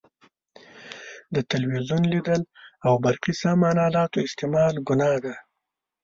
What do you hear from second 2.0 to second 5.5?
لیدل او برقي سامان الاتو استعمال ګناه ده.